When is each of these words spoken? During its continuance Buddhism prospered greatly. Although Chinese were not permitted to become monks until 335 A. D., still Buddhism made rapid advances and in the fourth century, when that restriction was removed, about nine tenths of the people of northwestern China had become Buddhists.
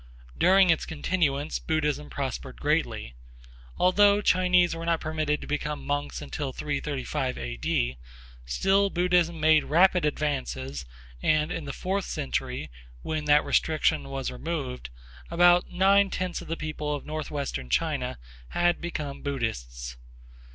During 0.35 0.71
its 0.71 0.87
continuance 0.87 1.59
Buddhism 1.59 2.09
prospered 2.09 2.59
greatly. 2.59 3.13
Although 3.77 4.19
Chinese 4.23 4.75
were 4.75 4.83
not 4.87 4.99
permitted 4.99 5.41
to 5.41 5.45
become 5.45 5.85
monks 5.85 6.23
until 6.23 6.51
335 6.51 7.37
A. 7.37 7.55
D., 7.55 7.99
still 8.43 8.89
Buddhism 8.89 9.39
made 9.39 9.65
rapid 9.65 10.03
advances 10.03 10.85
and 11.21 11.51
in 11.51 11.65
the 11.65 11.71
fourth 11.71 12.05
century, 12.05 12.71
when 13.03 13.25
that 13.25 13.45
restriction 13.45 14.09
was 14.09 14.31
removed, 14.31 14.89
about 15.29 15.69
nine 15.69 16.09
tenths 16.09 16.41
of 16.41 16.47
the 16.47 16.57
people 16.57 16.95
of 16.95 17.05
northwestern 17.05 17.69
China 17.69 18.17
had 18.47 18.81
become 18.81 19.21
Buddhists. 19.21 19.97